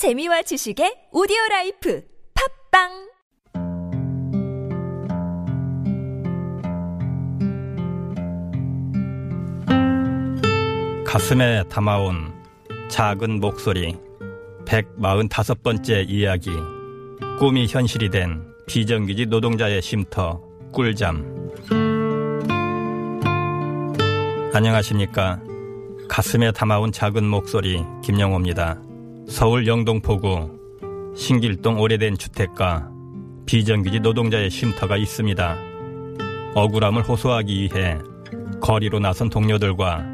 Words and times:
재미와 0.00 0.40
지식의 0.40 1.12
오디오 1.12 1.36
life 1.50 2.02
팟빵! 2.72 2.88
가슴에 11.04 11.64
담아온 11.64 12.32
작은 12.88 13.40
목소리 13.40 13.94
145번째 14.64 16.08
이야기 16.08 16.48
꿈이 17.38 17.66
현실이 17.66 18.08
된 18.08 18.42
비정규직 18.66 19.28
노동자의 19.28 19.82
쉼터 19.82 20.40
꿀잠. 20.72 21.50
안녕하십니까? 24.54 25.42
가슴에 26.08 26.52
담아온 26.52 26.90
작은 26.90 27.22
목소리 27.22 27.84
김영호입니다 28.02 28.80
서울 29.30 29.64
영동포구 29.64 31.14
신길동 31.14 31.78
오래된 31.78 32.18
주택가 32.18 32.90
비정규직 33.46 34.02
노동자의 34.02 34.50
쉼터가 34.50 34.96
있습니다 34.96 35.56
억울함을 36.56 37.02
호소하기 37.02 37.62
위해 37.62 37.96
거리로 38.60 38.98
나선 38.98 39.30
동료들과 39.30 40.04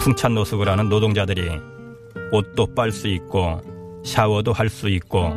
풍찬 0.00 0.34
노숙을 0.34 0.68
하는 0.68 0.88
노동자들이 0.88 1.50
옷도 2.32 2.66
빨 2.74 2.90
수 2.90 3.06
있고 3.06 3.60
샤워도 4.04 4.52
할 4.52 4.68
수 4.68 4.88
있고 4.88 5.32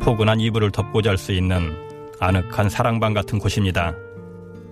포근한 0.00 0.40
이불을 0.40 0.72
덮고 0.72 1.02
잘 1.02 1.16
수 1.16 1.30
있는 1.30 1.72
아늑한 2.18 2.68
사랑방 2.68 3.14
같은 3.14 3.38
곳입니다. 3.38 3.94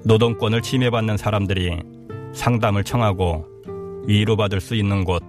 노동권을 0.04 0.62
침해받는 0.62 1.16
사람들이 1.16 1.78
상담을 2.34 2.82
청하고 2.82 3.46
위로받을 4.06 4.60
수 4.60 4.74
있는 4.74 5.04
곳. 5.04 5.22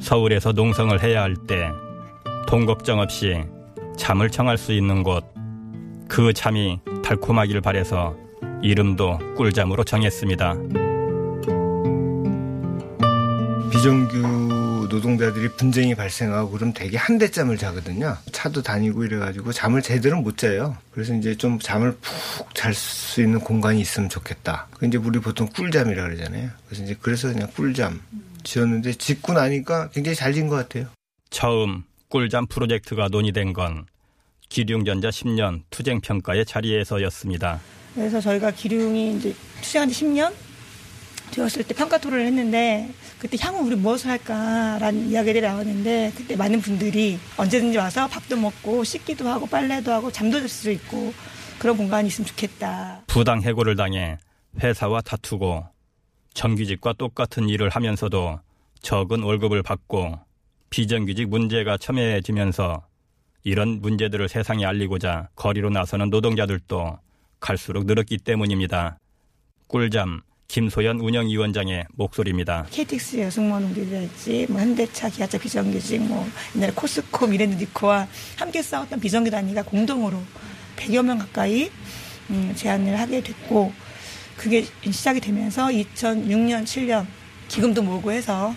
서울에서 0.00 0.52
농성을 0.52 1.02
해야 1.02 1.22
할 1.22 1.34
때 1.46 1.70
돈 2.46 2.64
걱정 2.64 2.98
없이 3.00 3.44
잠을 3.98 4.30
청할 4.30 4.56
수 4.56 4.72
있는 4.72 5.02
곳. 5.02 5.22
그 6.08 6.32
잠이 6.32 6.80
달콤하길 7.04 7.60
바래서 7.60 8.16
이름도 8.62 9.18
꿀잠으로 9.36 9.84
정했습니다. 9.84 10.54
비정규 13.70 14.88
노동자들이 14.90 15.48
분쟁이 15.58 15.94
발생하고 15.94 16.50
그럼 16.50 16.72
되게 16.72 16.96
한 16.96 17.18
대잠을 17.18 17.58
자거든요. 17.58 18.16
차도 18.32 18.62
다니고 18.62 19.04
이래가지고 19.04 19.52
잠을 19.52 19.82
제대로 19.82 20.20
못 20.22 20.38
자요. 20.38 20.74
그래서 20.90 21.14
이제 21.14 21.36
좀 21.36 21.58
잠을 21.58 21.92
푹 22.00 22.54
잘 22.54 22.72
수 22.72 23.20
있는 23.20 23.40
공간이 23.40 23.80
있으면 23.80 24.08
좋겠다. 24.08 24.68
그 24.72 24.86
이제 24.86 24.96
우리 24.96 25.18
보통 25.20 25.46
꿀잠이라 25.48 26.02
그러잖아요. 26.02 26.48
그래서 26.66 26.82
이제 26.82 26.96
그래서 27.00 27.28
그냥 27.28 27.48
꿀잠 27.54 28.00
지었는데 28.42 28.94
짓고 28.94 29.32
나니까 29.32 29.90
굉장히 29.90 30.16
잘 30.16 30.32
지은 30.32 30.48
것 30.48 30.56
같아요. 30.56 30.86
처음 31.30 31.84
꿀잠 32.08 32.46
프로젝트가 32.46 33.08
논의된 33.08 33.52
건 33.52 33.86
기륭전자 34.48 35.10
10년 35.10 35.62
투쟁 35.70 36.00
평가의 36.00 36.46
자리에서였습니다. 36.46 37.60
그래서 37.94 38.20
저희가 38.20 38.50
기룡이 38.52 39.16
이제 39.16 39.34
투쟁한 39.60 39.88
지 39.90 40.04
10년 40.04 40.32
되었을 41.32 41.64
때 41.64 41.74
평가 41.74 41.98
토론을 41.98 42.24
했는데 42.26 42.88
그때 43.18 43.36
향후 43.40 43.66
우리 43.66 43.76
무엇을 43.76 44.10
할까라는 44.10 45.10
이야기들이 45.10 45.42
나왔는데 45.46 46.12
그때 46.16 46.36
많은 46.36 46.60
분들이 46.60 47.18
언제든지 47.36 47.76
와서 47.76 48.06
밥도 48.08 48.36
먹고 48.36 48.84
씻기도 48.84 49.28
하고 49.28 49.46
빨래도 49.46 49.92
하고 49.92 50.10
잠도 50.10 50.38
잘 50.38 50.48
수 50.48 50.70
있고 50.70 51.12
그런 51.58 51.76
공간이 51.76 52.08
있으면 52.08 52.26
좋겠다. 52.26 53.02
부당 53.06 53.42
해고를 53.42 53.76
당해 53.76 54.16
회사와 54.62 55.02
다투고 55.02 55.66
정규직과 56.34 56.94
똑같은 56.94 57.48
일을 57.48 57.68
하면서도 57.68 58.40
적은 58.80 59.22
월급을 59.22 59.62
받고 59.62 60.18
비정규직 60.70 61.28
문제가 61.28 61.76
첨예해지면서 61.76 62.86
이런 63.44 63.80
문제들을 63.80 64.28
세상에 64.28 64.64
알리고자 64.64 65.28
거리로 65.34 65.70
나서는 65.70 66.10
노동자들도 66.10 66.98
갈수록 67.40 67.86
늘었기 67.86 68.18
때문입니다. 68.18 68.98
꿀잠 69.66 70.22
김소연 70.48 71.00
운영위원장의 71.00 71.86
목소리입니다. 71.92 72.66
KTX 72.70 73.20
여성노동들이랄지 73.20 74.46
뭐 74.48 74.60
현대차, 74.60 75.10
기아차 75.10 75.38
비정규직, 75.38 76.02
뭐 76.02 76.26
옛날에 76.56 76.72
코스코, 76.72 77.26
미래누디코와 77.26 78.08
함께 78.38 78.62
싸웠던 78.62 78.98
비정규 78.98 79.30
단위가 79.30 79.62
공동으로 79.62 80.18
100여 80.76 81.04
명 81.04 81.18
가까이 81.18 81.70
음, 82.30 82.52
제안을 82.56 82.98
하게 82.98 83.22
됐고 83.22 83.72
그게 84.38 84.62
시작이 84.62 85.20
되면서 85.20 85.66
2006년, 85.66 86.64
7년 86.64 87.06
기금도 87.48 87.82
모으고 87.82 88.12
해서 88.12 88.54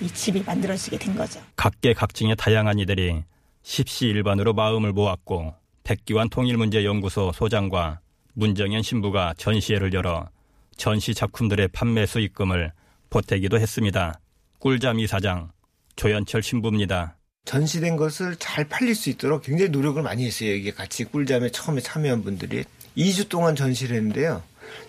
이 0.00 0.08
집이 0.08 0.42
만들어지게 0.44 0.98
된 0.98 1.16
거죠. 1.16 1.40
각계각층의 1.56 2.36
다양한 2.36 2.78
이들이 2.78 3.24
십시일반으로 3.62 4.52
마음을 4.52 4.92
모았고 4.92 5.54
백기환 5.84 6.28
통일문제연구소 6.28 7.32
소장과 7.32 8.00
문정현 8.34 8.82
신부가 8.82 9.34
전시회를 9.36 9.92
열어 9.94 10.28
전시 10.76 11.14
작품들의 11.14 11.68
판매 11.68 12.06
수익금을 12.06 12.72
보태기도 13.10 13.58
했습니다. 13.58 14.20
꿀잠 14.58 15.00
이사장 15.00 15.50
조현철 15.96 16.42
신부입니다. 16.42 17.16
전시된 17.44 17.96
것을 17.96 18.36
잘 18.36 18.64
팔릴 18.68 18.94
수 18.94 19.10
있도록 19.10 19.42
굉장히 19.42 19.70
노력을 19.70 20.00
많이 20.02 20.26
했어요. 20.26 20.52
이게 20.52 20.72
같이 20.72 21.04
꿀잠에 21.04 21.50
처음에 21.50 21.80
참여한 21.80 22.22
분들이 22.22 22.64
2주 22.96 23.28
동안 23.28 23.56
전시를 23.56 23.96
했는데요. 23.96 24.42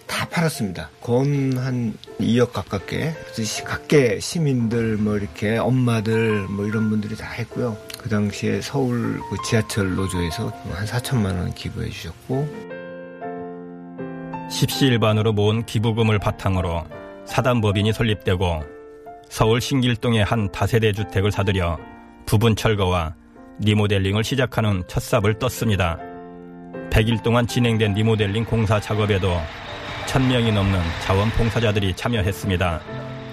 다 0.07 0.27
팔았습니다. 0.29 0.89
건 1.01 1.53
한 1.57 1.93
2억 2.19 2.51
가깝게. 2.51 3.13
각계 3.65 4.19
시민들, 4.19 4.97
뭐 4.97 5.17
이렇게 5.17 5.57
엄마들, 5.57 6.47
뭐 6.49 6.65
이런 6.65 6.89
분들이 6.89 7.15
다 7.15 7.27
했고요. 7.27 7.77
그 7.97 8.09
당시에 8.09 8.61
서울 8.61 9.19
그 9.29 9.37
지하철 9.47 9.95
노조에서 9.95 10.49
한 10.71 10.85
4천만 10.85 11.37
원 11.37 11.53
기부해 11.53 11.89
주셨고. 11.89 12.73
십시일반으로 14.49 15.33
모은 15.33 15.65
기부금을 15.65 16.19
바탕으로 16.19 16.83
사단법인이 17.25 17.93
설립되고 17.93 18.61
서울 19.29 19.61
신길동의 19.61 20.25
한 20.25 20.51
다세대 20.51 20.91
주택을 20.91 21.31
사들여 21.31 21.79
부분 22.25 22.55
철거와 22.55 23.15
리모델링을 23.59 24.23
시작하는 24.23 24.83
첫 24.87 25.01
삽을 25.01 25.39
떴습니다. 25.39 25.97
100일 26.91 27.23
동안 27.23 27.47
진행된 27.47 27.93
리모델링 27.93 28.45
공사 28.45 28.79
작업에도 28.79 29.35
1000명이 30.07 30.53
넘는 30.53 30.79
자원봉사자들이 31.03 31.95
참여했습니다. 31.95 32.81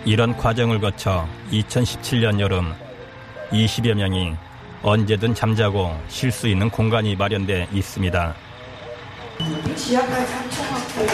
이런 0.04 0.36
과정을 0.36 0.80
거쳐 0.80 1.26
2017년 1.52 2.40
여름 2.40 2.72
20여 3.50 3.94
명이 3.94 4.34
언제든 4.82 5.34
잠자고 5.34 5.94
쉴 6.08 6.32
수 6.32 6.48
있는 6.48 6.70
공간이 6.70 7.16
마련돼 7.16 7.68
있습니다. 7.72 8.34
지하까지 9.76 10.32
3층하고 10.32 11.06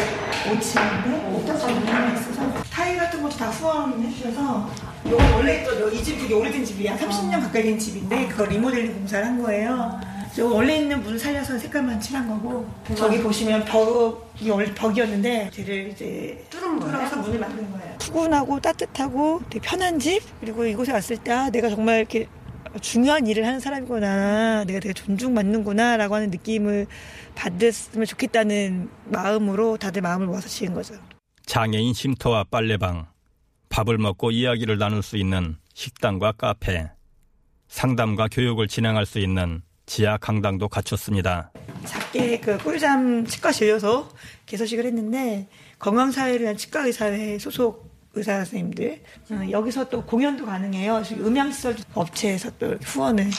5층인데 0.47 1.35
오타가 1.35 1.67
문이 1.67 2.15
있어서 2.21 2.63
타일 2.71 2.99
같은 2.99 3.23
것도 3.23 3.37
다 3.37 3.49
후원해 3.51 4.11
주셔서 4.11 4.71
이거 5.05 5.17
원래 5.35 5.63
있던 5.63 5.93
이집 5.93 6.19
되게 6.19 6.35
오래된 6.35 6.65
집이야 6.65 6.97
30년 6.97 7.41
가까이 7.41 7.63
된 7.63 7.79
집인데 7.79 8.27
그거 8.29 8.45
리모델링 8.45 8.95
공사를 8.95 9.25
한 9.27 9.43
거예요 9.43 10.01
저 10.37 10.45
원래 10.45 10.77
있는 10.77 11.03
문 11.03 11.19
살려서 11.19 11.59
색깔만 11.59 11.99
칠한 11.99 12.29
거고 12.29 12.69
저기 12.95 13.23
보시면 13.23 13.65
벽이 13.65 14.51
원래 14.51 14.75
벽이었는데 14.75 15.51
쟤를 15.51 15.89
이제 15.89 16.45
뚫은 16.51 16.79
뚫어서 16.79 17.17
문을 17.17 17.41
만든 17.41 17.73
거예요. 17.73 17.97
푸근하고 17.99 18.61
따뜻하고 18.61 19.41
되게 19.49 19.67
편한 19.67 19.99
집? 19.99 20.21
그리고 20.39 20.67
이곳에 20.67 20.93
왔을 20.93 21.17
때 21.17 21.33
아, 21.33 21.49
내가 21.49 21.71
정말 21.71 22.01
이렇게 22.01 22.29
중요한 22.83 23.27
일을 23.27 23.47
하는 23.47 23.61
사람이구나. 23.61 24.65
내가 24.65 24.79
되게 24.79 24.93
존중받는구나 24.93 25.97
라고 25.97 26.17
하는 26.17 26.29
느낌을 26.29 26.87
받았으면 27.35 28.05
좋겠다는 28.05 28.91
마음으로 29.07 29.79
다들 29.79 30.03
마음을 30.03 30.27
모아서 30.27 30.49
지은 30.49 30.75
거죠. 30.75 30.97
장애인 31.47 31.95
쉼터와 31.95 32.45
빨래방, 32.51 33.07
밥을 33.71 33.97
먹고 33.97 34.33
이야기를 34.33 34.77
나눌 34.77 35.03
수 35.03 35.17
있는 35.17 35.57
식당과 35.73 36.33
카페, 36.33 36.91
상담과 37.69 38.29
교육을 38.31 38.69
진행할 38.69 39.07
수 39.07 39.19
있는 39.19 39.63
지하 39.87 40.17
강당도 40.19 40.69
갖췄습니다. 40.69 41.51
작게 41.85 42.41
그 42.41 42.59
꿀잠 42.59 43.25
치과 43.25 43.53
진료소 43.53 44.09
개소식을 44.47 44.85
했는데 44.85 45.49
건강사회를 45.79 46.41
위한 46.43 46.57
치과의사회 46.57 47.39
소속 47.39 47.87
의사 48.15 48.35
선생님들 48.37 49.01
어, 49.31 49.51
여기서 49.51 49.89
또 49.89 50.05
공연도 50.05 50.45
가능해요. 50.47 51.03
음향시설 51.13 51.77
업체에서 51.95 52.51
또 52.59 52.75
후원을 52.83 53.31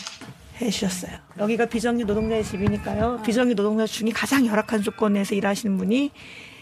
해주셨어요. 0.61 1.17
여기가 1.39 1.65
비정규 1.65 2.05
노동자의 2.05 2.44
집이니까요. 2.44 3.21
비정규 3.25 3.53
노동자 3.53 3.85
중에 3.85 4.09
가장 4.11 4.45
열악한 4.45 4.83
조건에서 4.83 5.35
일하시는 5.35 5.77
분이 5.77 6.11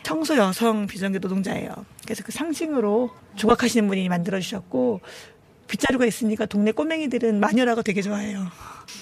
청소 0.04 0.38
여성 0.38 0.88
비정규 0.88 1.20
노동자예요. 1.20 1.72
그래서 2.04 2.24
그 2.24 2.32
상징으로 2.32 3.12
조각하시는 3.36 3.88
분이 3.88 4.08
만들어 4.10 4.40
주셨고 4.40 5.02
빗자루가 5.68 6.06
있으니까 6.06 6.46
동네 6.46 6.72
꼬맹이들은 6.72 7.40
마녀라고 7.40 7.82
되게 7.82 8.02
좋아해요. 8.02 8.48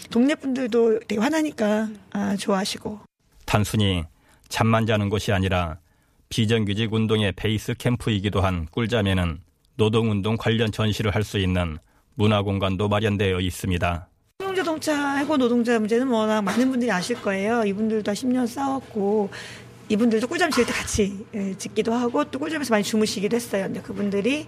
동네 0.09 0.35
분들도 0.35 0.99
되게 1.07 1.19
화나니까 1.21 1.89
아, 2.11 2.35
좋아하시고. 2.35 2.99
단순히 3.45 4.03
잠만 4.49 4.85
자는 4.85 5.09
곳이 5.09 5.31
아니라 5.31 5.77
비정규직 6.29 6.93
운동의 6.93 7.33
베이스 7.33 7.73
캠프이기도 7.75 8.41
한 8.41 8.67
꿀잠에는 8.71 9.39
노동운동 9.75 10.37
관련 10.37 10.71
전시를 10.71 11.13
할 11.13 11.23
수 11.23 11.37
있는 11.39 11.77
문화공간도 12.15 12.87
마련되어 12.89 13.39
있습니다. 13.39 14.07
쌍용자동차 14.39 15.15
해고 15.17 15.37
노동자 15.37 15.79
문제는 15.79 16.07
워낙 16.07 16.41
많은 16.41 16.69
분들이 16.69 16.91
아실 16.91 17.19
거예요. 17.21 17.63
이분들도 17.65 18.11
10년 18.11 18.45
싸웠고 18.47 19.31
이분들도 19.89 20.27
꿀잠 20.27 20.49
지을 20.51 20.65
때 20.65 20.71
같이 20.71 21.25
예, 21.33 21.53
짓기도 21.57 21.93
하고 21.93 22.23
또 22.25 22.39
꿀잠에서 22.39 22.73
많이 22.73 22.83
주무시기도 22.83 23.35
했어요. 23.35 23.65
근데 23.65 23.81
그분들이 23.81 24.45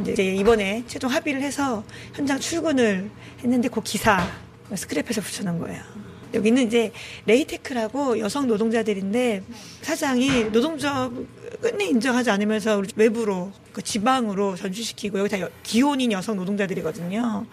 이제 0.00 0.34
이번에 0.34 0.82
최종 0.86 1.10
합의를 1.10 1.40
해서 1.42 1.82
현장 2.14 2.38
출근을 2.38 3.08
했는데 3.42 3.68
그 3.68 3.80
기사 3.82 4.28
스크랩해서 4.70 5.22
붙여놓은 5.22 5.58
거예요. 5.60 5.82
여기는 6.34 6.66
이제 6.66 6.92
레이테크라고 7.26 8.18
여성 8.18 8.46
노동자들인데 8.46 9.42
사장이 9.82 10.50
노동자 10.50 11.10
끝내 11.62 11.84
인정하지 11.86 12.30
않으면서 12.30 12.82
외부로 12.96 13.52
그 13.72 13.80
지방으로 13.80 14.56
전출시키고 14.56 15.18
여기 15.20 15.28
다 15.30 15.40
여- 15.40 15.48
기혼인 15.62 16.12
여성 16.12 16.36
노동자들이거든요. 16.36 17.46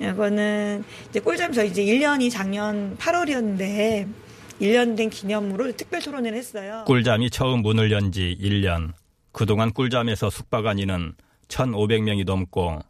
이거는 0.00 0.84
이제 1.08 1.20
꿀잠에서 1.20 1.64
이제 1.64 1.82
1년이 1.84 2.30
작년 2.30 2.96
8월이었는데 2.98 4.06
1년 4.60 4.96
된 4.96 5.10
기념으로 5.10 5.72
특별 5.76 6.00
토론을 6.02 6.34
했어요. 6.34 6.84
꿀잠이 6.86 7.30
처음 7.30 7.62
문을 7.62 7.90
연 7.90 8.12
지 8.12 8.36
1년. 8.40 8.92
그동안 9.32 9.72
꿀잠에서 9.72 10.28
숙박한 10.30 10.78
이는 10.78 11.14
1,500명이 11.48 12.24
넘고 12.26 12.80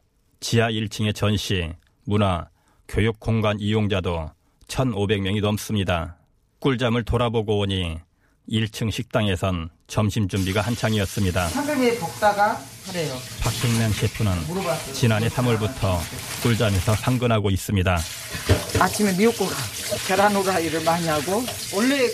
지하 0.40 0.69
1층의 0.70 1.14
전시, 1.14 1.70
문화, 2.05 2.49
교육 2.91 3.21
공간 3.21 3.61
이용자도 3.61 4.33
1,500명이 4.67 5.41
넘습니다. 5.41 6.17
꿀잠을 6.59 7.05
돌아보고 7.05 7.61
오니 7.61 8.01
1층 8.51 8.91
식당에선 8.91 9.71
점심 9.87 10.27
준비가 10.27 10.61
한창이었습니다. 10.61 11.51
볶다가 12.01 12.59
그래요. 12.89 13.15
박행란 13.43 13.93
셰프는. 13.93 14.33
지난해 14.93 15.29
3월부터 15.29 15.99
꿀잠에서 16.43 16.97
상근하고 16.97 17.51
있습니다. 17.51 17.97
아침에 18.81 19.17
미역국, 19.17 19.49
계란 20.09 20.35
후라이를 20.35 20.83
많이 20.83 21.07
하고 21.07 21.45
원래 21.73 22.09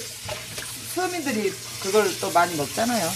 서민들이 0.94 1.50
그걸 1.82 2.04
또 2.20 2.30
많이 2.32 2.54
먹잖아요. 2.54 3.08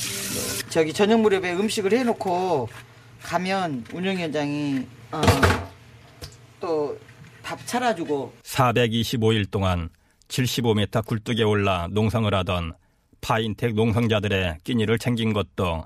저기 0.70 0.94
저녁 0.94 1.20
무렵에 1.20 1.52
음식을 1.52 1.92
해놓고 1.92 2.70
가면 3.22 3.84
운영위원장이 3.92 4.86
어, 5.12 5.20
또 6.58 6.98
밥 7.50 7.66
차려주고 7.66 8.32
425일 8.44 9.50
동안 9.50 9.88
75m 10.28 11.04
굴뚝에 11.04 11.42
올라 11.42 11.88
농성을 11.90 12.32
하던 12.32 12.74
파인텍 13.20 13.74
농성자들의 13.74 14.58
끼니를 14.62 15.00
챙긴 15.00 15.32
것도 15.32 15.84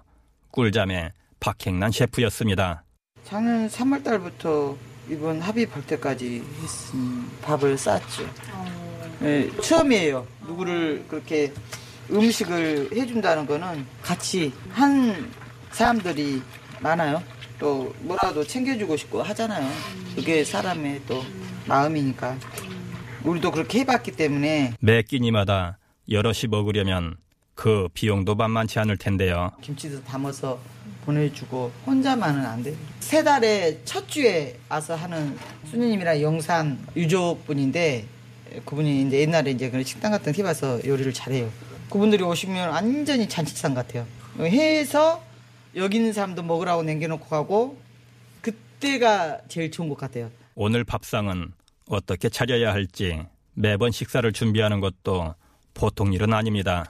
꿀잠의 0.51 1.13
박행란 1.41 1.91
셰프였습니다. 1.91 2.85
작년 3.25 3.67
3월 3.67 4.05
달부터 4.05 4.77
이번 5.09 5.41
합의할 5.41 5.87
때까지 5.87 6.45
했은 6.63 7.41
밥을 7.41 7.79
쌌죠. 7.79 8.29
네, 9.21 9.51
처음이에요. 9.63 10.27
누구를 10.47 11.07
그렇게 11.09 11.51
음식을 12.11 12.91
해준다는 12.93 13.47
거는 13.47 13.87
같이 14.03 14.53
한 14.69 15.31
사람들이 15.73 16.43
많아요. 16.81 17.23
또 17.59 17.95
뭐라도 18.01 18.45
챙겨주고 18.45 18.99
싶고 18.99 19.23
하잖아요. 19.23 19.67
그게 20.15 20.45
사람의 20.45 21.01
또 21.07 21.25
마음이니까. 21.67 22.37
우리도 23.25 23.51
그렇게 23.51 23.81
해봤기 23.81 24.13
때문에 24.13 24.75
매 24.81 25.03
끼니마다 25.03 25.79
여럿이 26.11 26.49
먹으려면 26.51 27.17
그 27.55 27.89
비용도 27.95 28.35
만만치 28.35 28.79
않을 28.81 28.97
텐데요. 28.99 29.53
김치도 29.63 30.05
담아서 30.05 30.61
보내주고 31.07 31.73
혼자만은 31.87 32.45
안 32.45 32.63
돼요. 32.63 32.77
세 33.01 33.23
달에 33.23 33.81
첫 33.85 34.09
주에 34.09 34.59
와서 34.69 34.95
하는 34.95 35.39
수녀님이랑 35.71 36.21
영산 36.21 36.79
유족분인데 36.97 38.07
그분이 38.65 39.03
이제 39.03 39.21
옛날에 39.21 39.51
이제 39.53 39.71
그런 39.71 39.85
식당 39.85 40.11
같은 40.13 40.33
데 40.33 40.39
해봐서 40.39 40.85
요리를 40.85 41.13
잘해요. 41.13 41.51
그분들이 41.91 42.23
오시면 42.23 42.71
완전히 42.71 43.29
잔치상 43.29 43.75
같아요. 43.75 44.07
해서 44.39 45.23
여기 45.77 45.97
있는 45.97 46.13
사람도 46.13 46.43
먹으라고 46.43 46.83
남겨놓고 46.83 47.27
가고 47.27 47.79
그때가 48.41 49.39
제일 49.49 49.71
좋은 49.71 49.89
것 49.89 49.97
같아요. 49.97 50.31
오늘 50.55 50.85
밥상은 50.85 51.53
어떻게 51.89 52.29
차려야 52.29 52.73
할지 52.73 53.21
매번 53.55 53.91
식사를 53.91 54.31
준비하는 54.33 54.81
것도 54.81 55.35
보통 55.75 56.13
일은 56.13 56.33
아닙니다. 56.33 56.85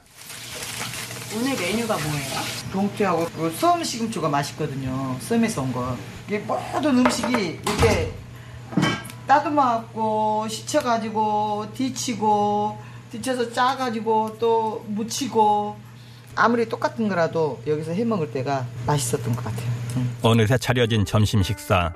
오늘 1.37 1.57
메뉴가 1.57 1.95
뭐예요? 1.97 2.41
동태하고 2.73 3.25
그 3.27 3.51
썸 3.57 3.83
시금초가 3.83 4.29
맛있거든요. 4.29 5.17
썸에서 5.21 5.63
온 5.63 5.73
거. 5.73 5.97
이게 6.27 6.39
모든 6.39 6.99
음식이 6.99 7.33
이렇게 7.33 8.13
따듬어갖고 9.27 10.47
시쳐가지고 10.49 11.73
뒤치고 11.75 12.79
뒤쳐서 13.11 13.53
짜가지고 13.53 14.39
또 14.39 14.85
무치고 14.89 15.77
아무리 16.37 16.69
똑같은 16.69 17.09
거라도 17.09 17.61
여기서 17.67 17.93
해 17.93 18.05
먹을 18.05 18.31
때가 18.33 18.67
맛있었던 18.87 19.35
것 19.35 19.45
같아요. 19.45 19.67
음. 19.97 20.17
어느새 20.23 20.59
차려진 20.59 21.05
점심 21.05 21.43
식사. 21.43 21.93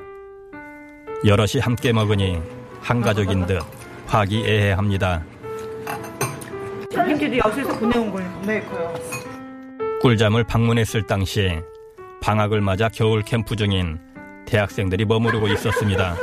여럿이 1.24 1.60
함께 1.60 1.92
먹으니 1.92 2.40
한 2.80 3.00
가족인 3.00 3.46
듯 3.46 3.60
화기애애합니다. 4.06 5.22
김치도 6.90 7.38
여수에서 7.38 7.78
보내온 7.78 8.10
거예요. 8.10 8.42
네. 8.46 8.64
꿀잠을 10.00 10.44
방문했을 10.44 11.02
당시 11.06 11.60
방학을 12.20 12.60
맞아 12.60 12.88
겨울 12.88 13.22
캠프 13.22 13.56
중인 13.56 13.98
대학생들이 14.46 15.04
머무르고 15.04 15.48
있었습니다. 15.48 16.16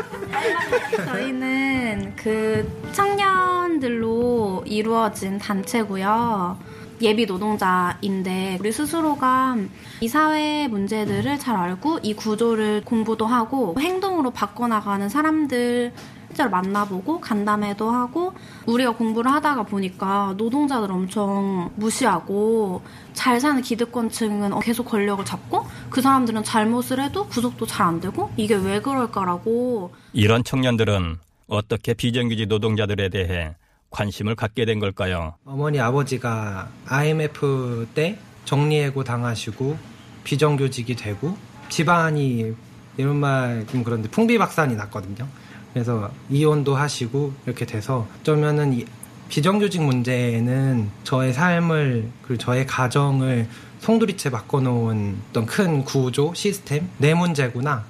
저희는 1.05 2.13
그 2.15 2.67
청년들로 2.91 4.63
이루어진 4.65 5.37
단체고요. 5.37 6.57
예비 7.01 7.25
노동자인데 7.25 8.57
우리 8.59 8.71
스스로가 8.71 9.57
이 9.99 10.07
사회 10.07 10.67
문제들을 10.69 11.37
잘 11.39 11.57
알고 11.57 11.99
이 12.03 12.13
구조를 12.13 12.83
공부도 12.85 13.25
하고 13.25 13.75
행동으로 13.77 14.31
바꿔나가는 14.31 15.09
사람들 15.09 15.91
실제로 16.35 16.49
만나보고 16.49 17.21
간담회도 17.21 17.89
하고 17.89 18.33
우리가 18.65 18.91
공부를 18.91 19.31
하다가 19.31 19.63
보니까 19.63 20.33
노동자들 20.37 20.91
엄청 20.91 21.71
무시하고 21.77 22.81
잘 23.13 23.39
사는 23.39 23.61
기득권층은 23.61 24.59
계속 24.59 24.83
권력을 24.83 25.23
잡고 25.23 25.65
그 25.89 26.01
사람들은 26.01 26.43
잘못을 26.43 27.01
해도 27.01 27.25
구속도 27.27 27.65
잘 27.65 27.85
안 27.85 27.99
되고 28.01 28.31
이게 28.35 28.55
왜 28.55 28.81
그럴까라고 28.81 29.93
이런 30.11 30.43
청년들은 30.43 31.17
어떻게 31.47 31.93
비정규직 31.93 32.47
노동자들에 32.47 33.09
대해 33.09 33.53
관심을 33.91 34.33
갖게 34.33 34.65
된 34.65 34.79
걸까요? 34.79 35.35
어머니 35.45 35.79
아버지가 35.79 36.67
IMF 36.87 37.89
때 37.93 38.17
정리해고 38.45 39.03
당하시고 39.03 39.77
비정규직이 40.23 40.95
되고 40.95 41.37
집안이 41.69 42.55
이런 42.97 43.17
말좀 43.17 43.83
그런데 43.83 44.09
풍비박산이 44.09 44.75
났거든요. 44.75 45.27
그래서 45.75 46.09
이혼도 46.29 46.73
하시고 46.73 47.33
이렇게 47.45 47.65
돼서 47.65 48.07
어쩌면은 48.21 48.71
이 48.71 48.85
비정규직 49.27 49.83
문제는 49.83 50.89
저의 51.03 51.33
삶을 51.33 52.07
그리고 52.21 52.41
저의 52.41 52.65
가정을 52.65 53.49
송두리째 53.79 54.29
바꿔놓은 54.29 55.17
어떤 55.29 55.45
큰 55.45 55.83
구조 55.83 56.33
시스템 56.33 56.87
내 56.97 57.13
문제구나. 57.13 57.83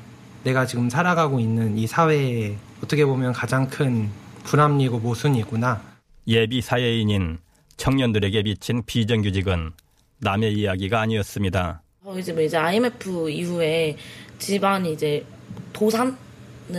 내가 0.43 0.65
지금 0.65 0.89
살아가고 0.89 1.39
있는 1.39 1.77
이 1.77 1.85
사회에 1.85 2.55
어떻게 2.83 3.05
보면 3.05 3.33
가장 3.33 3.67
큰 3.69 4.09
불합리고 4.45 4.97
모순이구나. 4.97 5.79
예비 6.27 6.61
사회인인 6.61 7.37
청년들에게 7.77 8.41
비친 8.41 8.81
비정규직은 8.83 9.73
남의 10.21 10.53
이야기가 10.53 11.01
아니었습니다. 11.01 11.83
저희 12.03 12.23
집은 12.23 12.45
이제 12.45 12.57
IMF 12.57 13.29
이후에 13.29 13.95
집안이 14.39 14.93
이제 14.93 15.23
도산을 15.71 16.17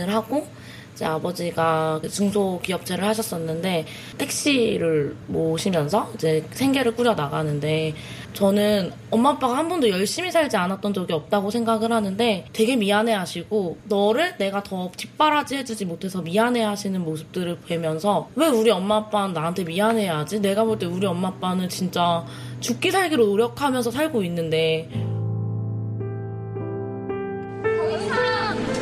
하고 0.09 0.57
이 0.86 0.86
제 0.97 1.05
아버지가 1.05 2.01
중소기업체를 2.09 3.03
하셨었는데 3.03 3.85
택시를 4.17 5.15
모시면서 5.27 6.09
이제 6.15 6.43
생계를 6.51 6.95
꾸려 6.95 7.13
나가는데 7.13 7.93
저는 8.33 8.91
엄마 9.11 9.29
아빠가 9.29 9.57
한 9.57 9.69
번도 9.69 9.89
열심히 9.89 10.31
살지 10.31 10.57
않았던 10.57 10.95
적이 10.95 11.13
없다고 11.13 11.51
생각을 11.51 11.91
하는데 11.91 12.45
되게 12.51 12.75
미안해 12.75 13.13
하시고 13.13 13.77
너를 13.83 14.37
내가 14.37 14.63
더 14.63 14.89
뒷바라지 14.97 15.57
해주지 15.57 15.85
못해서 15.85 16.21
미안해 16.23 16.63
하시는 16.63 16.99
모습들을 16.99 17.57
보면서 17.57 18.29
왜 18.33 18.47
우리 18.47 18.71
엄마 18.71 18.97
아빠는 18.97 19.33
나한테 19.33 19.65
미안해 19.65 20.07
하지? 20.07 20.39
내가 20.39 20.63
볼 20.63 20.77
때 20.79 20.87
우리 20.87 21.05
엄마 21.05 21.27
아빠는 21.29 21.69
진짜 21.69 22.25
죽기 22.59 22.89
살기로 22.89 23.25
노력하면서 23.25 23.91
살고 23.91 24.23
있는데 24.23 24.89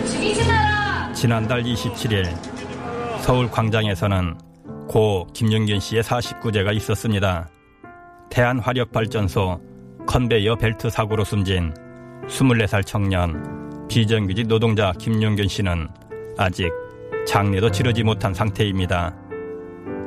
지 0.06 0.65
난달 1.24 1.64
27일 1.64 2.26
서울 3.22 3.50
광장에서는 3.50 4.38
고 4.88 5.26
김윤균 5.34 5.80
씨의 5.80 6.04
49제가 6.04 6.76
있었습니다. 6.76 7.50
태안화력발전소 8.30 9.60
컨베이어 10.06 10.56
벨트 10.58 10.90
사고로 10.92 11.24
숨진 11.24 11.74
24살 12.28 12.86
청년 12.86 13.88
비정규직 13.88 14.48
노동자 14.48 14.92
김윤균 14.92 15.48
씨는 15.48 15.88
아직 16.38 16.70
장례도 17.26 17.72
치르지 17.72 18.04
못한 18.04 18.32
상태입니다. 18.34 19.16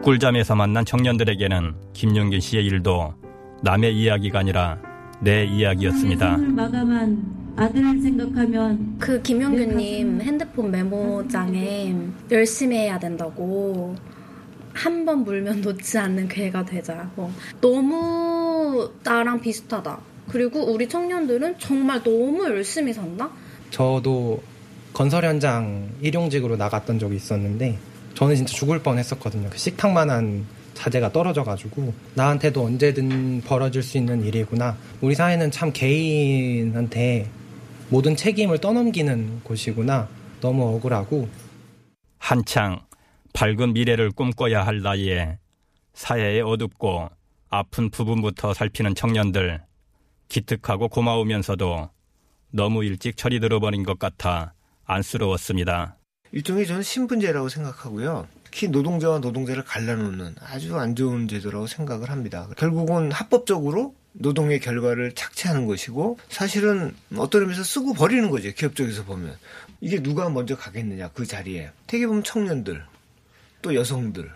꿀잠에서 0.04 0.54
만난 0.54 0.84
청년들에게는 0.84 1.74
김용균 1.94 2.38
씨의 2.38 2.64
일도 2.66 3.14
남의 3.64 3.96
이야기가 3.98 4.38
아니라 4.38 4.78
내 5.20 5.44
이야기였습니다. 5.44 6.36
마감한 6.36 7.37
아들을 7.58 8.00
생각하면 8.00 8.96
그 9.00 9.20
김용규님 9.20 10.20
핸드폰 10.20 10.70
메모장에 10.70 11.92
열심히 12.30 12.76
해야 12.76 12.98
된다고 12.98 13.96
한 14.72 15.04
번 15.04 15.24
물면 15.24 15.60
놓지 15.62 15.98
않는 15.98 16.28
그 16.28 16.40
애가 16.42 16.64
되자고 16.64 17.32
너무 17.60 18.88
나랑 19.02 19.40
비슷하다. 19.40 19.98
그리고 20.28 20.72
우리 20.72 20.88
청년들은 20.88 21.58
정말 21.58 22.00
너무 22.04 22.44
열심히 22.44 22.92
산다. 22.92 23.28
저도 23.70 24.40
건설 24.92 25.24
현장 25.24 25.88
일용직으로 26.00 26.56
나갔던 26.56 27.00
적이 27.00 27.16
있었는데 27.16 27.76
저는 28.14 28.36
진짜 28.36 28.54
죽을 28.54 28.78
뻔했었거든요. 28.80 29.48
그 29.50 29.58
식탁만한 29.58 30.46
자재가 30.74 31.10
떨어져가지고 31.10 31.92
나한테도 32.14 32.62
언제든 32.62 33.40
벌어질 33.44 33.82
수 33.82 33.98
있는 33.98 34.22
일이구나. 34.22 34.76
우리 35.00 35.16
사회는 35.16 35.50
참 35.50 35.72
개인한테 35.72 37.26
모든 37.90 38.16
책임을 38.16 38.58
떠넘기는 38.58 39.40
곳이구나. 39.44 40.08
너무 40.40 40.76
억울하고 40.76 41.28
한창 42.18 42.80
밝은 43.32 43.72
미래를 43.72 44.10
꿈꿔야 44.12 44.64
할 44.64 44.82
나이에 44.82 45.38
사회의 45.94 46.40
어둡고 46.42 47.08
아픈 47.48 47.90
부분부터 47.90 48.54
살피는 48.54 48.94
청년들 48.94 49.60
기특하고 50.28 50.88
고마우면서도 50.88 51.90
너무 52.50 52.84
일찍 52.84 53.16
철이 53.16 53.40
들어버린 53.40 53.82
것 53.84 53.98
같아 53.98 54.54
안쓰러웠습니다. 54.84 55.96
일종의 56.32 56.66
저는 56.66 56.82
신분제라고 56.82 57.48
생각하고요. 57.48 58.28
특히 58.44 58.68
노동자와 58.68 59.18
노동자를 59.18 59.64
갈라놓는 59.64 60.36
아주 60.40 60.76
안 60.76 60.94
좋은 60.94 61.26
제도라고 61.26 61.66
생각을 61.66 62.10
합니다. 62.10 62.48
결국은 62.56 63.12
합법적으로 63.12 63.94
노동의 64.18 64.60
결과를 64.60 65.12
착취하는 65.12 65.66
것이고 65.66 66.18
사실은 66.28 66.94
어떤 67.16 67.42
의미에서 67.42 67.62
쓰고 67.62 67.94
버리는 67.94 68.28
거죠. 68.30 68.52
기업 68.52 68.74
쪽에서 68.74 69.04
보면. 69.04 69.36
이게 69.80 70.02
누가 70.02 70.28
먼저 70.28 70.56
가겠느냐 70.56 71.10
그 71.14 71.24
자리에. 71.24 71.70
되게 71.86 72.06
보면 72.06 72.24
청년들 72.24 72.84
또 73.62 73.74
여성들 73.74 74.30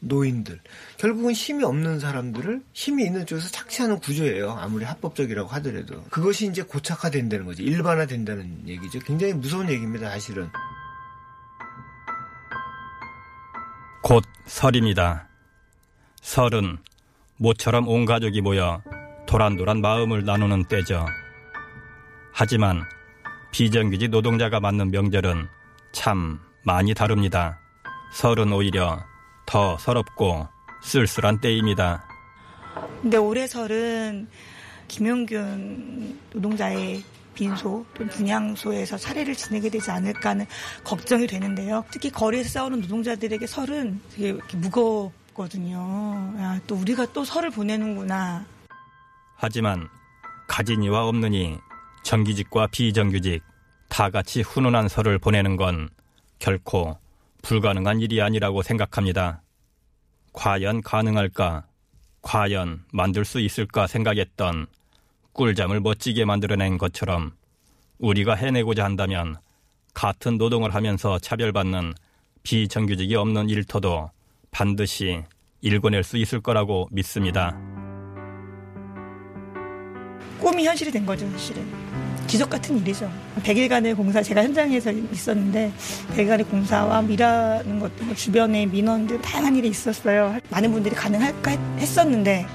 노인들 0.00 0.58
결국은 0.96 1.32
힘이 1.32 1.64
없는 1.64 2.00
사람들을 2.00 2.62
힘이 2.72 3.04
있는 3.04 3.26
쪽에서 3.26 3.48
착취하는 3.50 4.00
구조예요. 4.00 4.52
아무리 4.52 4.84
합법적이라고 4.84 5.48
하더라도 5.48 6.02
그것이 6.04 6.46
이제 6.48 6.62
고착화된다는 6.62 7.44
거죠. 7.44 7.62
일반화된다는 7.62 8.66
얘기죠. 8.66 8.98
굉장히 9.00 9.34
무서운 9.34 9.68
얘기입니다. 9.68 10.10
사실은. 10.10 10.48
곧 14.02 14.24
설입니다. 14.46 15.28
설은 16.22 16.78
모처럼 17.36 17.86
온 17.88 18.06
가족이 18.06 18.40
모여 18.40 18.82
도란도란 19.30 19.80
마음을 19.80 20.24
나누는 20.24 20.64
때죠. 20.64 21.06
하지만 22.32 22.82
비정규직 23.52 24.10
노동자가 24.10 24.58
맞는 24.58 24.90
명절은 24.90 25.46
참 25.92 26.40
많이 26.64 26.94
다릅니다. 26.94 27.60
설은 28.12 28.52
오히려 28.52 28.98
더 29.46 29.78
서럽고 29.78 30.48
쓸쓸한 30.82 31.40
때입니다. 31.40 32.04
근데 33.02 33.18
올해 33.18 33.46
설은 33.46 34.26
김용균 34.88 36.18
노동자의 36.32 37.04
빈소 37.34 37.86
또 37.94 38.06
분양소에서 38.08 38.98
차례를 38.98 39.36
지내게 39.36 39.70
되지 39.70 39.92
않을까 39.92 40.30
하는 40.30 40.44
걱정이 40.82 41.28
되는데요. 41.28 41.84
특히 41.92 42.10
거리에서 42.10 42.48
싸우는 42.48 42.80
노동자들에게 42.80 43.46
설은 43.46 44.00
되게 44.12 44.36
무겁거든요. 44.56 46.34
야, 46.40 46.60
또 46.66 46.74
우리가 46.74 47.06
또 47.12 47.24
설을 47.24 47.50
보내는구나. 47.50 48.44
하지만 49.42 49.88
가진 50.46 50.82
이와 50.82 51.08
없느니 51.08 51.56
정규직과 52.02 52.66
비정규직 52.66 53.42
다 53.88 54.10
같이 54.10 54.42
훈훈한 54.42 54.88
설을 54.88 55.18
보내는 55.18 55.56
건 55.56 55.88
결코 56.38 56.98
불가능한 57.40 58.00
일이 58.00 58.20
아니라고 58.20 58.60
생각합니다. 58.60 59.40
과연 60.34 60.82
가능할까? 60.82 61.64
과연 62.20 62.84
만들 62.92 63.24
수 63.24 63.40
있을까 63.40 63.86
생각했던 63.86 64.66
꿀잠을 65.32 65.80
멋지게 65.80 66.26
만들어낸 66.26 66.76
것처럼 66.76 67.32
우리가 67.98 68.34
해내고자 68.34 68.84
한다면 68.84 69.36
같은 69.94 70.36
노동을 70.36 70.74
하면서 70.74 71.18
차별받는 71.18 71.94
비정규직이 72.42 73.16
없는 73.16 73.48
일터도 73.48 74.10
반드시 74.50 75.24
일궈낼 75.62 76.04
수 76.04 76.18
있을 76.18 76.42
거라고 76.42 76.88
믿습니다. 76.92 77.89
꿈이 80.40 80.64
현실이 80.66 80.90
된 80.90 81.06
거죠, 81.06 81.28
사실은. 81.30 81.64
기적 82.26 82.48
같은 82.48 82.78
일이죠. 82.78 83.10
100일간의 83.42 83.96
공사, 83.96 84.22
제가 84.22 84.42
현장에서 84.42 84.90
있었는데, 84.90 85.72
100일간의 86.16 86.48
공사와 86.48 87.02
일하는 87.02 87.80
것도 87.80 88.04
뭐 88.04 88.14
주변의 88.14 88.66
민원들 88.66 89.20
다양한 89.20 89.56
일이 89.56 89.68
있었어요. 89.68 90.38
많은 90.48 90.72
분들이 90.72 90.94
가능할까 90.94 91.50
했었는데, 91.78 92.46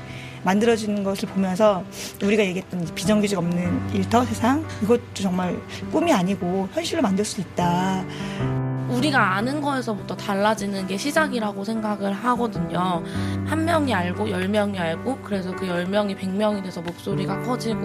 만들어지는 0.46 1.04
것을 1.04 1.28
보면서 1.30 1.84
우리가 2.24 2.46
얘기했던 2.46 2.88
비정규직 2.96 3.38
없는 3.38 3.96
일터 3.96 4.24
세상 4.26 4.66
이것도 4.84 5.02
정말 5.16 5.60
꿈이 5.92 6.14
아니고 6.14 6.70
현실로 6.72 7.02
만들 7.02 7.26
수 7.26 7.42
있다. 7.42 8.65
우리가 8.90 9.36
아는 9.36 9.62
거에서부터 9.62 10.16
달라지는 10.16 10.88
게 10.88 10.98
시작이라고 10.98 11.64
생각을 11.64 12.14
하거든요. 12.14 13.04
한 13.46 13.66
명이 13.66 13.94
알고 13.94 14.30
열 14.30 14.48
명이 14.48 14.78
알고 14.80 15.20
그래서 15.24 15.54
그 15.56 15.66
열 15.68 15.86
명이 15.88 16.16
백 16.16 16.30
명이 16.30 16.62
돼서 16.62 16.82
목소리가 16.82 17.42
커지고 17.42 17.82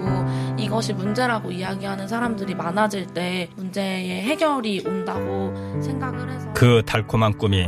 이것이 0.59 0.92
문제라고 0.92 1.50
이야기하는 1.50 2.07
사람들이 2.07 2.54
많아질 2.54 3.07
때 3.09 3.49
문제의 3.57 4.23
해결이 4.23 4.85
온다고 4.87 5.52
생각을 5.80 6.30
해서 6.30 6.52
그 6.52 6.83
달콤한 6.85 7.38
꿈이 7.38 7.66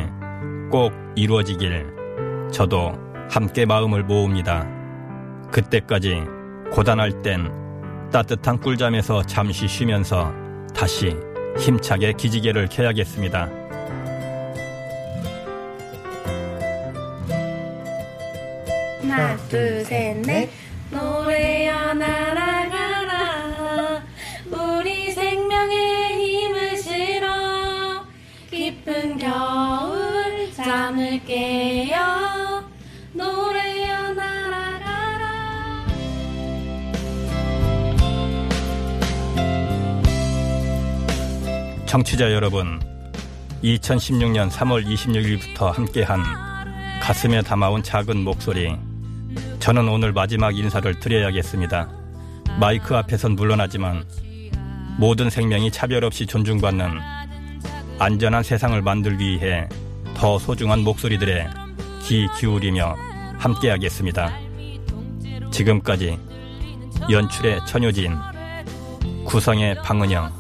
꼭 0.71 0.93
이루어지길 1.15 2.51
저도 2.53 2.93
함께 3.31 3.65
마음을 3.65 4.05
모읍니다. 4.05 4.67
그때까지 5.51 6.23
고단할 6.73 7.23
땐 7.23 7.51
따뜻한 8.13 8.61
꿀잠에서 8.61 9.23
잠시 9.23 9.67
쉬면서 9.67 10.33
다시 10.75 11.17
힘차게 11.59 12.15
기지개를 12.15 12.69
켜야겠습니다. 12.69 13.49
하나, 19.01 19.37
둘, 19.49 19.85
셋, 19.85 20.17
넷. 20.23 20.49
노래야 20.91 21.95
날아가라. 21.95 22.83
우리 24.51 25.11
생명의 25.13 26.15
힘을 26.15 26.77
실어. 26.77 28.07
깊은 28.51 29.19
겨울 29.19 30.53
잠을 30.55 31.21
깨요. 31.25 32.22
청취자 41.93 42.33
여러분, 42.33 42.81
2016년 43.63 44.49
3월 44.49 44.83
26일부터 44.87 45.71
함께한 45.71 46.23
가슴에 47.03 47.43
담아온 47.43 47.83
작은 47.83 48.17
목소리. 48.17 48.75
저는 49.61 49.87
오늘 49.91 50.11
마지막 50.11 50.57
인사를 50.57 51.01
드려야겠습니다. 51.01 51.91
마이크 52.59 52.97
앞에선 52.97 53.33
물러나지만 53.33 54.05
모든 54.97 55.29
생명이 55.29 55.71
차별 55.71 56.03
없이 56.05 56.25
존중받는 56.25 56.99
안전한 57.99 58.43
세상을 58.43 58.81
만들기 58.81 59.23
위해 59.23 59.69
더 60.15 60.39
소중한 60.39 60.81
목소리들에 60.81 61.47
귀 62.05 62.27
기울이며 62.41 62.97
함께하겠습니다. 63.37 64.33
지금까지 65.51 66.19
연출의 67.11 67.67
천효진, 67.67 68.17
구성의 69.27 69.75
방은영, 69.85 70.33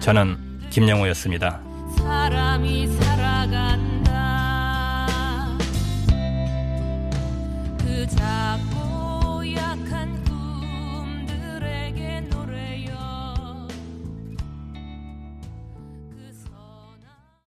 저는 0.00 0.43
김영호였습니다. 0.74 1.62
사람이 1.98 2.88
살아간다 2.88 4.10
그 7.78 8.04
작은 8.08 8.73